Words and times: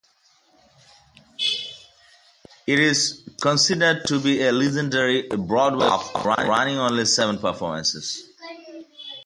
It 2.65 2.79
is 2.79 3.29
considered 3.39 4.03
to 4.07 4.19
be 4.19 4.41
a 4.41 4.51
legendary 4.51 5.27
Broadway 5.27 5.85
flop, 5.89 6.39
running 6.39 6.79
only 6.79 7.05
seven 7.05 7.37
performances. 7.37 8.27